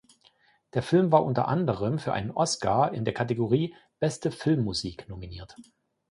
Der 0.73 0.81
Film 0.81 1.11
war 1.11 1.23
unter 1.23 1.47
anderem 1.47 1.99
für 1.99 2.11
einen 2.11 2.31
Oscar 2.31 2.91
in 2.91 3.05
der 3.05 3.13
Kategorie 3.13 3.75
Beste 3.99 4.31
Filmmusik 4.31 5.07
nominiert. 5.07 5.55